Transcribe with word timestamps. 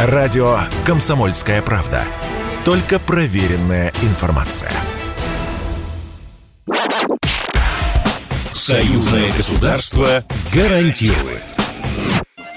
Радио 0.00 0.60
«Комсомольская 0.86 1.60
правда». 1.60 2.04
Только 2.64 3.00
проверенная 3.00 3.92
информация. 4.02 4.70
Союзное 8.52 9.32
государство 9.32 10.22
гарантирует. 10.54 11.42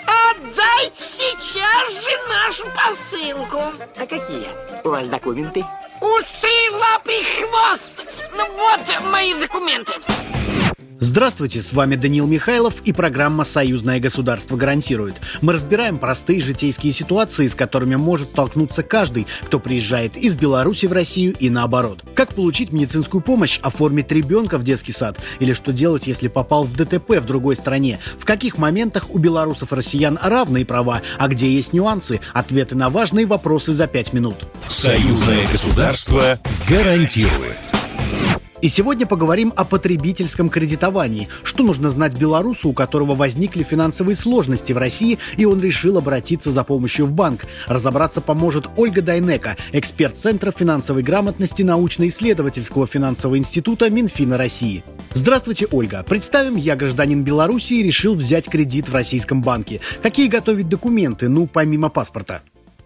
Отдайте 0.05 0.99
сейчас 0.99 2.03
же 2.03 2.11
нашу 2.29 2.65
посылку. 2.75 3.59
А 3.97 4.01
какие 4.01 4.47
у 4.83 4.89
вас 4.89 5.07
документы? 5.07 5.65
Усы, 5.99 6.71
лапы, 6.73 7.23
хвост. 7.39 7.89
Ну 8.37 8.45
вот 8.55 9.11
мои 9.11 9.33
документы. 9.33 9.93
Здравствуйте, 11.03 11.63
с 11.63 11.73
вами 11.73 11.95
Даниил 11.95 12.27
Михайлов 12.27 12.75
и 12.83 12.93
программа 12.93 13.43
«Союзное 13.43 13.99
государство 13.99 14.55
гарантирует». 14.55 15.15
Мы 15.41 15.53
разбираем 15.53 15.97
простые 15.97 16.41
житейские 16.41 16.93
ситуации, 16.93 17.47
с 17.47 17.55
которыми 17.55 17.95
может 17.95 18.29
столкнуться 18.29 18.83
каждый, 18.83 19.25
кто 19.41 19.57
приезжает 19.57 20.15
из 20.15 20.35
Беларуси 20.35 20.85
в 20.85 20.93
Россию 20.93 21.33
и 21.39 21.49
наоборот. 21.49 22.03
Как 22.13 22.35
получить 22.35 22.71
медицинскую 22.71 23.21
помощь, 23.21 23.59
оформить 23.63 24.11
ребенка 24.11 24.59
в 24.59 24.63
детский 24.63 24.91
сад 24.91 25.17
или 25.39 25.53
что 25.53 25.73
делать, 25.73 26.05
если 26.05 26.27
попал 26.27 26.65
в 26.65 26.73
ДТП 26.75 27.17
в 27.17 27.25
другой 27.25 27.55
стране. 27.55 27.97
В 28.19 28.25
каких 28.25 28.59
моментах 28.59 29.09
у 29.09 29.17
белорусов 29.17 29.73
и 29.73 29.75
россиян 29.75 30.19
равные 30.21 30.67
права, 30.67 31.01
а 31.17 31.27
где 31.29 31.51
есть 31.51 31.73
нюансы, 31.73 32.19
ответы 32.31 32.75
на 32.75 32.91
важные 32.91 33.25
вопросы 33.25 33.73
за 33.73 33.87
пять 33.87 34.13
минут. 34.13 34.35
Союзное 34.67 35.47
государство 35.47 36.37
гарантирует. 36.69 37.57
И 38.61 38.69
сегодня 38.69 39.07
поговорим 39.07 39.51
о 39.55 39.65
потребительском 39.65 40.49
кредитовании. 40.49 41.27
Что 41.43 41.63
нужно 41.63 41.89
знать 41.89 42.13
белорусу, 42.13 42.69
у 42.69 42.73
которого 42.73 43.15
возникли 43.15 43.63
финансовые 43.63 44.15
сложности 44.15 44.71
в 44.71 44.77
России, 44.77 45.17
и 45.37 45.45
он 45.45 45.61
решил 45.61 45.97
обратиться 45.97 46.51
за 46.51 46.63
помощью 46.63 47.07
в 47.07 47.11
банк. 47.11 47.45
Разобраться 47.65 48.21
поможет 48.21 48.69
Ольга 48.77 49.01
Дайнека, 49.01 49.57
эксперт 49.71 50.15
Центра 50.15 50.51
финансовой 50.51 51.01
грамотности 51.01 51.63
научно-исследовательского 51.63 52.85
финансового 52.85 53.37
института 53.37 53.89
Минфина 53.89 54.37
России. 54.37 54.83
Здравствуйте, 55.13 55.67
Ольга. 55.71 56.05
Представим, 56.07 56.55
я 56.55 56.75
гражданин 56.75 57.23
Беларуси 57.23 57.73
и 57.73 57.83
решил 57.83 58.13
взять 58.13 58.47
кредит 58.47 58.89
в 58.89 58.93
российском 58.93 59.41
банке. 59.41 59.81
Какие 60.03 60.27
готовить 60.27 60.69
документы, 60.69 61.29
ну, 61.29 61.47
помимо 61.47 61.89
паспорта? 61.89 62.43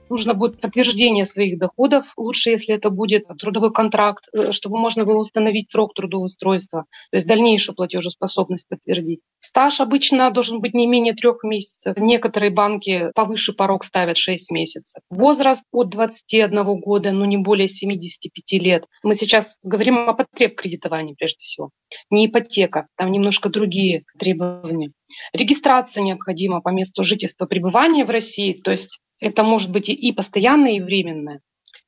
Нужно 0.09 0.33
будет 0.33 0.59
подтверждение 0.59 1.25
своих 1.25 1.59
доходов. 1.59 2.05
Лучше, 2.17 2.51
если 2.51 2.75
это 2.75 2.89
будет 2.89 3.27
трудовой 3.39 3.71
контракт, 3.71 4.25
э, 4.33 4.51
чтобы 4.51 4.77
можно 4.77 5.05
было 5.05 5.17
установить 5.17 5.71
срок 5.71 5.93
трудоустройства, 5.93 6.85
то 7.11 7.17
есть 7.17 7.27
дальнейшую 7.27 7.75
платежеспособность 7.75 8.67
подтвердить. 8.67 9.21
Стаж 9.39 9.81
обычно 9.81 10.31
должен 10.31 10.59
быть 10.59 10.73
не 10.73 10.87
менее 10.87 11.13
трех 11.13 11.43
месяцев. 11.43 11.97
Некоторые 11.97 12.51
банки 12.51 13.11
повыше 13.13 13.53
порог 13.53 13.83
ставят 13.83 14.17
6 14.17 14.51
месяцев. 14.51 15.01
Возраст 15.09 15.63
от 15.71 15.89
21 15.89 16.79
года, 16.79 17.11
но 17.11 17.25
не 17.25 17.37
более 17.37 17.67
75 17.67 18.61
лет. 18.61 18.85
Мы 19.03 19.15
сейчас 19.15 19.59
говорим 19.63 19.97
о 19.97 20.13
потреб 20.13 20.55
кредитования 20.55 21.15
прежде 21.17 21.39
всего. 21.41 21.69
Не 22.09 22.27
ипотека, 22.27 22.87
там 22.97 23.11
немножко 23.11 23.49
другие 23.49 24.03
требования. 24.17 24.91
Регистрация 25.33 26.03
необходима 26.03 26.61
по 26.61 26.69
месту 26.69 27.03
жительства 27.03 27.45
пребывания 27.45 28.05
в 28.05 28.09
России, 28.09 28.53
то 28.53 28.71
есть 28.71 28.99
это 29.19 29.43
может 29.43 29.71
быть 29.71 29.89
и 29.89 30.11
постоянное, 30.11 30.73
и 30.73 30.81
временное. 30.81 31.41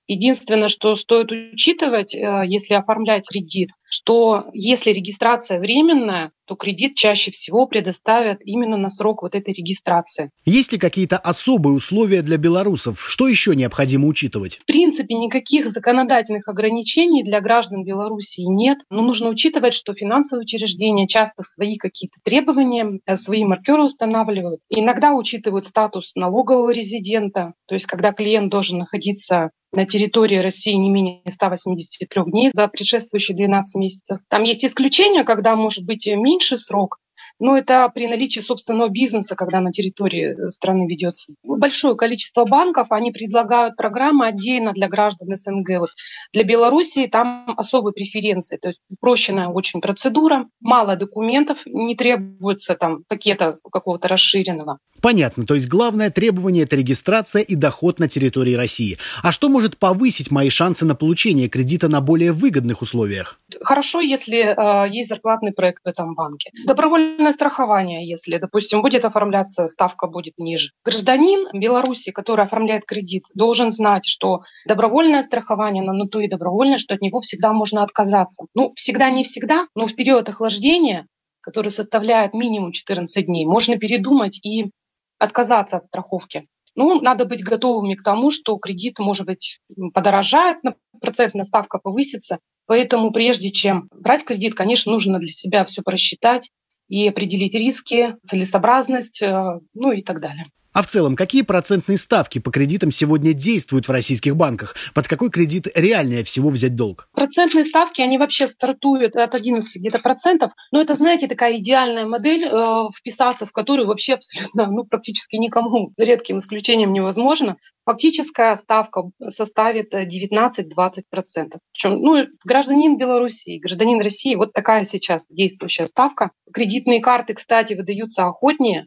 Единственное, 0.08 0.70
что 0.70 0.96
стоит 0.96 1.32
учитывать, 1.32 2.16
э, 2.16 2.44
если 2.46 2.76
оформлять 2.76 3.28
кредит, 3.28 3.70
что 3.90 4.46
если 4.54 4.92
регистрация 4.92 5.60
временная, 5.60 6.32
то 6.46 6.56
кредит 6.56 6.96
чаще 6.96 7.32
всего 7.32 7.68
предоставят 7.68 8.40
именно 8.44 8.78
на 8.78 8.90
срок 8.90 9.22
вот 9.22 9.36
этой 9.36 9.54
регистрации. 9.54 10.32
Есть 10.46 10.72
ли 10.72 10.80
какие-то 10.80 11.18
особые 11.18 11.76
условия 11.76 12.22
для 12.22 12.38
белорусов? 12.38 13.06
Что 13.06 13.28
еще 13.28 13.56
необходимо 13.56 14.08
учитывать? 14.08 14.60
В 14.60 14.66
принципе, 14.66 15.14
никаких 15.16 15.72
законодательных 15.72 16.48
ограничений 16.48 17.24
для 17.24 17.42
граждан 17.42 17.84
Беларуси 17.84 18.42
нет. 18.42 18.80
Но 18.90 19.02
нужно 19.02 19.30
учитывать, 19.30 19.74
что 19.74 19.94
финансовые 19.94 20.44
учреждения 20.44 21.08
часто 21.08 21.44
свои 21.44 21.76
какие-то 21.76 22.18
требования, 22.24 23.00
э, 23.06 23.16
свои 23.16 23.44
маркеры 23.44 23.84
устанавливают. 23.84 24.62
иногда 24.70 25.14
учитывают 25.14 25.66
статус 25.66 26.16
налогового 26.16 26.72
резидента, 26.72 27.54
то 27.68 27.76
есть 27.76 27.86
когда 27.86 28.14
клиент 28.14 28.50
должен 28.50 28.80
находиться 28.80 29.52
на 29.74 29.86
территории 29.86 30.38
России 30.38 30.74
не 30.74 30.90
менее 30.90 31.22
183 31.28 32.24
дней 32.26 32.50
за 32.54 32.68
предшествующие 32.68 33.36
12 33.36 33.76
месяцев. 33.78 34.20
Там 34.30 34.44
есть 34.44 34.66
исключения, 34.66 35.24
когда 35.24 35.56
может 35.56 35.86
быть 35.86 36.08
меньше 36.08 36.58
срок, 36.58 37.00
но 37.40 37.58
это 37.58 37.90
при 37.94 38.08
наличии 38.08 38.40
собственного 38.40 38.90
бизнеса, 38.90 39.36
когда 39.36 39.60
на 39.60 39.72
территории 39.72 40.48
э, 40.48 40.52
страны 40.52 40.88
ведется. 40.88 41.34
Большое 41.44 41.96
количество 41.96 42.46
банков, 42.46 42.88
они 42.92 43.12
предлагают 43.12 43.76
программы 43.76 44.28
отдельно 44.28 44.74
для 44.74 44.88
граждан 44.88 45.36
СНГ. 45.36 45.80
Вот 45.80 45.90
для 46.34 46.44
Белоруссии 46.44 47.08
там 47.08 47.54
особые 47.58 47.94
преференции, 47.94 48.58
то 48.58 48.70
есть 48.70 48.80
упрощенная 48.90 49.48
очень 49.48 49.82
процедура, 49.82 50.48
мало 50.60 50.96
документов, 50.96 51.64
не 51.66 51.96
требуется 51.96 52.76
там 52.76 53.04
пакета 53.08 53.60
какого-то 53.72 54.08
расширенного. 54.08 54.80
Понятно, 55.02 55.46
то 55.46 55.54
есть 55.54 55.68
главное 55.68 56.10
требование– 56.10 56.64
это 56.66 56.76
регистрация 56.76 57.44
и 57.44 57.56
доход 57.56 58.00
на 58.00 58.08
территории 58.08 58.54
России. 58.54 58.98
А 59.22 59.32
что 59.32 59.48
может 59.48 59.78
повысить 59.78 60.32
мои 60.32 60.50
шансы 60.50 60.86
на 60.86 60.96
получение 60.96 61.50
кредита 61.50 61.88
на 61.88 62.02
более 62.02 62.32
выгодных 62.32 62.82
условиях? 62.82 63.40
Хорошо, 63.62 64.02
если 64.02 64.40
э, 64.40 64.90
есть 64.90 65.10
зарплатный 65.10 65.54
проект 65.54 65.84
в 65.84 65.88
этом 65.88 66.16
банке. 66.16 66.52
Добровольное 66.66 67.32
страхование, 67.32 68.08
если, 68.08 68.38
допустим, 68.38 68.82
будет 68.82 69.06
оформляться, 69.06 69.68
ставка 69.68 70.08
будет 70.08 70.34
ниже. 70.38 70.72
Гражданин 70.84 71.48
Беларуси, 71.54 72.12
который 72.12 72.46
оформляет 72.46 72.86
кредит, 72.86 73.24
должен 73.34 73.72
знать, 73.72 74.06
что 74.06 74.42
добровольное 74.66 75.24
страхование, 75.24 75.84
на 75.84 76.08
то 76.08 76.20
и 76.20 76.28
добровольное, 76.28 76.78
что 76.78 76.94
от 76.94 77.02
него 77.02 77.22
всегда 77.22 77.54
можно 77.54 77.84
отказаться. 77.84 78.46
Ну, 78.54 78.74
всегда 78.76 79.10
не 79.10 79.24
всегда, 79.24 79.68
но 79.76 79.88
в 79.88 79.96
период 79.96 80.28
охлаждения 80.30 81.08
который 81.48 81.72
составляет 81.72 82.34
минимум 82.34 82.74
14 82.74 83.26
дней, 83.26 83.46
можно 83.46 83.78
передумать 83.78 84.38
и 84.46 84.70
отказаться 85.18 85.78
от 85.78 85.86
страховки. 85.86 86.46
Ну, 86.76 87.00
надо 87.00 87.24
быть 87.24 87.42
готовыми 87.42 87.96
к 87.96 88.04
тому, 88.04 88.32
что 88.32 88.58
кредит, 88.58 89.00
может 89.00 89.26
быть, 89.26 89.62
подорожает, 89.94 90.58
процентная 91.00 91.46
ставка 91.46 91.80
повысится. 91.80 92.40
Поэтому 92.66 93.12
прежде 93.12 93.52
чем 93.52 93.88
брать 93.92 94.26
кредит, 94.26 94.56
конечно, 94.56 94.92
нужно 94.92 95.20
для 95.20 95.30
себя 95.30 95.66
все 95.66 95.82
просчитать 95.82 96.52
и 96.90 97.08
определить 97.08 97.54
риски, 97.54 98.16
целесообразность, 98.24 99.22
э, 99.22 99.60
ну 99.74 99.92
и 99.92 100.02
так 100.02 100.20
далее. 100.20 100.46
А 100.78 100.84
в 100.84 100.86
целом, 100.86 101.16
какие 101.16 101.42
процентные 101.42 101.98
ставки 101.98 102.38
по 102.38 102.52
кредитам 102.52 102.92
сегодня 102.92 103.34
действуют 103.34 103.88
в 103.88 103.92
российских 103.92 104.36
банках? 104.36 104.76
Под 104.94 105.08
какой 105.08 105.32
кредит 105.32 105.66
реальнее 105.74 106.24
всего 106.24 106.50
взять 106.50 106.76
долг? 106.76 107.10
Процентные 107.16 107.66
ставки, 107.66 108.00
они 108.04 108.20
вообще 108.20 108.48
стартуют 108.48 109.16
от 109.16 109.34
11 109.34 109.76
где-то 109.76 109.98
процентов. 109.98 110.52
Но 110.72 110.80
это, 110.80 110.96
знаете, 110.96 111.28
такая 111.28 111.58
идеальная 111.58 112.06
модель, 112.06 112.46
э, 112.46 112.90
вписаться 112.96 113.48
в 113.48 113.52
которую 113.54 113.88
вообще 113.88 114.14
абсолютно, 114.14 114.68
ну, 114.68 114.84
практически 114.84 115.38
никому, 115.38 115.94
за 115.98 116.04
редким 116.04 116.38
исключением, 116.38 116.94
невозможно. 116.94 117.58
Фактическая 117.86 118.56
ставка 118.56 119.02
составит 119.30 119.96
19-20%. 119.96 121.58
Причем, 121.74 122.02
ну, 122.04 122.24
гражданин 122.46 123.00
Беларуси, 123.00 123.58
гражданин 123.58 124.00
России, 124.00 124.36
вот 124.36 124.54
такая 124.54 124.86
сейчас 124.86 125.24
действующая 125.28 125.88
ставка. 125.88 126.30
Кредитные 126.54 127.02
карты, 127.02 127.34
кстати, 127.34 127.74
выдаются 127.74 128.28
охотнее, 128.28 128.86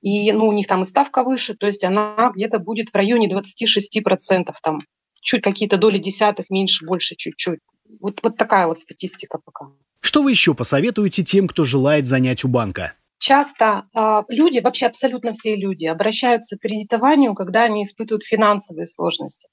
и 0.00 0.32
ну, 0.32 0.46
у 0.46 0.52
них 0.52 0.66
там 0.66 0.82
и 0.82 0.86
ставка 0.86 1.24
выше, 1.24 1.54
то 1.54 1.66
есть 1.66 1.84
она 1.84 2.32
где-то 2.34 2.58
будет 2.58 2.90
в 2.90 2.94
районе 2.94 3.28
26%, 3.28 4.52
там 4.62 4.80
чуть 5.20 5.42
какие-то 5.42 5.76
доли 5.76 5.98
десятых, 5.98 6.50
меньше, 6.50 6.86
больше 6.86 7.14
чуть-чуть. 7.16 7.60
Вот, 8.00 8.20
вот 8.22 8.36
такая 8.36 8.66
вот 8.66 8.78
статистика 8.78 9.38
пока. 9.44 9.66
Что 10.00 10.22
вы 10.22 10.30
еще 10.30 10.54
посоветуете 10.54 11.22
тем, 11.22 11.46
кто 11.46 11.64
желает 11.64 12.06
занять 12.06 12.44
у 12.44 12.48
банка? 12.48 12.94
Часто 13.18 13.84
э, 13.94 14.22
люди, 14.28 14.60
вообще 14.60 14.86
абсолютно 14.86 15.34
все 15.34 15.54
люди, 15.54 15.84
обращаются 15.84 16.56
к 16.56 16.60
кредитованию, 16.60 17.34
когда 17.34 17.64
они 17.64 17.82
испытывают 17.84 18.24
финансовые 18.24 18.86
сложности. 18.86 19.48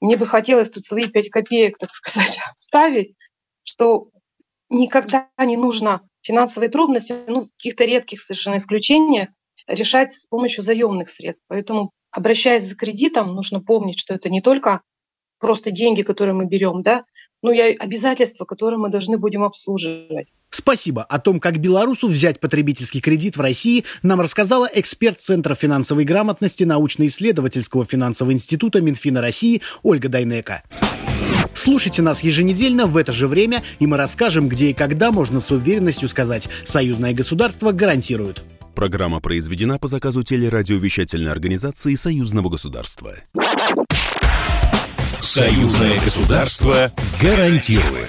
Мне 0.00 0.18
бы 0.18 0.26
хотелось 0.26 0.68
тут 0.68 0.84
свои 0.84 1.06
пять 1.06 1.30
копеек, 1.30 1.78
так 1.78 1.92
сказать, 1.92 2.38
ставить, 2.56 3.14
что 3.62 4.10
никогда 4.68 5.30
не 5.38 5.56
нужно 5.56 6.02
финансовые 6.20 6.68
трудности, 6.68 7.14
ну, 7.26 7.46
в 7.46 7.52
каких-то 7.56 7.84
редких 7.84 8.20
совершенно 8.20 8.58
исключениях, 8.58 9.30
решать 9.68 10.12
с 10.12 10.26
помощью 10.26 10.64
заемных 10.64 11.10
средств. 11.10 11.44
Поэтому, 11.48 11.92
обращаясь 12.10 12.64
за 12.64 12.74
кредитом, 12.74 13.34
нужно 13.34 13.60
помнить, 13.60 13.98
что 13.98 14.14
это 14.14 14.30
не 14.30 14.40
только 14.40 14.80
просто 15.38 15.70
деньги, 15.70 16.02
которые 16.02 16.34
мы 16.34 16.46
берем, 16.46 16.82
да, 16.82 17.04
но 17.42 17.52
и 17.52 17.60
обязательства, 17.76 18.44
которые 18.44 18.78
мы 18.78 18.90
должны 18.90 19.18
будем 19.18 19.44
обслуживать. 19.44 20.28
Спасибо. 20.50 21.04
О 21.04 21.20
том, 21.20 21.38
как 21.38 21.58
белорусу 21.58 22.08
взять 22.08 22.40
потребительский 22.40 23.00
кредит 23.00 23.36
в 23.36 23.40
России, 23.40 23.84
нам 24.02 24.20
рассказала 24.20 24.68
эксперт 24.74 25.20
Центра 25.20 25.54
финансовой 25.54 26.04
грамотности 26.04 26.64
научно-исследовательского 26.64 27.84
финансового 27.84 28.32
института 28.32 28.80
Минфина 28.80 29.20
России 29.20 29.62
Ольга 29.84 30.08
Дайнека. 30.08 30.64
Слушайте 31.54 32.02
нас 32.02 32.22
еженедельно 32.22 32.86
в 32.86 32.96
это 32.96 33.12
же 33.12 33.26
время, 33.26 33.62
и 33.78 33.86
мы 33.86 33.96
расскажем, 33.96 34.48
где 34.48 34.70
и 34.70 34.74
когда 34.74 35.12
можно 35.12 35.40
с 35.40 35.50
уверенностью 35.50 36.08
сказать 36.08 36.48
«Союзное 36.64 37.12
государство 37.12 37.72
гарантирует». 37.72 38.42
Программа 38.78 39.18
произведена 39.18 39.76
по 39.80 39.88
заказу 39.88 40.22
телерадиовещательной 40.22 41.32
организации 41.32 41.96
Союзного 41.96 42.48
государства. 42.48 43.16
Союзное 45.18 45.98
государство 45.98 46.92
гарантирует. 47.20 48.08